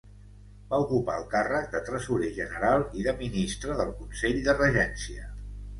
[0.71, 5.33] Va ocupar el càrrec de Tresorer general i de Ministre del Consell de Regència.